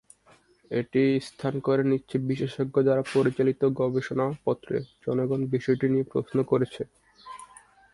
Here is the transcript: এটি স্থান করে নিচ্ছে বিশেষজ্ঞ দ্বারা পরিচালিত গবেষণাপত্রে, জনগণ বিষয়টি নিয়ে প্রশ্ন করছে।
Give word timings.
এটি 0.71 1.03
স্থান 1.27 1.53
করে 1.67 1.83
নিচ্ছে 1.91 2.15
বিশেষজ্ঞ 2.29 2.75
দ্বারা 2.85 3.03
পরিচালিত 3.15 3.61
গবেষণাপত্রে, 3.79 4.75
জনগণ 5.05 5.41
বিষয়টি 5.55 5.85
নিয়ে 5.93 6.09
প্রশ্ন 6.13 6.37
করছে। 6.51 6.81